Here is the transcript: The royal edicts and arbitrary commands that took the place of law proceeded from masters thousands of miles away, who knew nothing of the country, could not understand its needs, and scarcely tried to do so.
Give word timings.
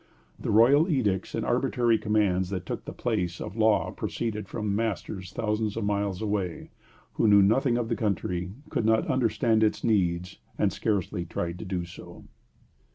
The 0.39 0.49
royal 0.49 0.89
edicts 0.89 1.35
and 1.35 1.45
arbitrary 1.45 1.99
commands 1.99 2.49
that 2.49 2.65
took 2.65 2.85
the 2.85 2.91
place 2.91 3.39
of 3.39 3.55
law 3.55 3.91
proceeded 3.91 4.49
from 4.49 4.75
masters 4.75 5.31
thousands 5.31 5.77
of 5.77 5.83
miles 5.85 6.23
away, 6.23 6.71
who 7.13 7.27
knew 7.27 7.43
nothing 7.43 7.77
of 7.77 7.87
the 7.87 7.95
country, 7.95 8.49
could 8.71 8.83
not 8.83 9.05
understand 9.05 9.61
its 9.61 9.83
needs, 9.83 10.39
and 10.57 10.73
scarcely 10.73 11.23
tried 11.23 11.59
to 11.59 11.65
do 11.65 11.85
so. 11.85 12.23